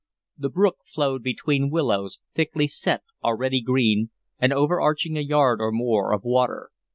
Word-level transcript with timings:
The 0.35 0.49
brook 0.49 0.77
flowed 0.87 1.21
between 1.21 1.69
willows, 1.69 2.17
thickly 2.33 2.65
set, 2.65 3.03
already 3.23 3.61
green, 3.61 4.09
and 4.39 4.51
overarching 4.51 5.15
a 5.15 5.21
yard 5.21 5.61
or 5.61 5.71
more 5.71 6.11
of 6.11 6.23
water. 6.23 6.71